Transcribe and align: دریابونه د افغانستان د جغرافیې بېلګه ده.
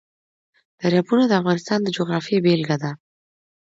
دریابونه 0.79 1.23
د 1.27 1.33
افغانستان 1.41 1.79
د 1.83 1.87
جغرافیې 1.97 2.39
بېلګه 2.45 2.77
ده. 2.83 2.91